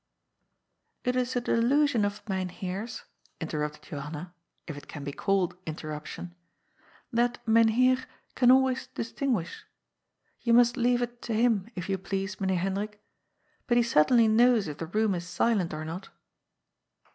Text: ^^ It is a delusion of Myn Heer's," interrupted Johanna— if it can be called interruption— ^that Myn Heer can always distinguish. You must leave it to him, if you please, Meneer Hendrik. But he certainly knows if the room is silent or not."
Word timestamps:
^^ 1.05 1.07
It 1.07 1.15
is 1.15 1.35
a 1.35 1.41
delusion 1.41 2.03
of 2.05 2.27
Myn 2.27 2.49
Heer's," 2.49 3.03
interrupted 3.39 3.83
Johanna— 3.83 4.33
if 4.67 4.75
it 4.75 4.87
can 4.87 5.03
be 5.03 5.11
called 5.11 5.55
interruption— 5.67 6.33
^that 7.15 7.35
Myn 7.45 7.67
Heer 7.67 8.03
can 8.33 8.49
always 8.49 8.87
distinguish. 8.87 9.63
You 10.41 10.53
must 10.53 10.75
leave 10.75 11.03
it 11.03 11.21
to 11.21 11.35
him, 11.35 11.67
if 11.75 11.87
you 11.87 11.99
please, 11.99 12.37
Meneer 12.41 12.57
Hendrik. 12.57 12.99
But 13.67 13.77
he 13.77 13.83
certainly 13.83 14.27
knows 14.27 14.67
if 14.67 14.79
the 14.79 14.87
room 14.87 15.13
is 15.13 15.27
silent 15.27 15.71
or 15.71 15.85
not." 15.85 16.09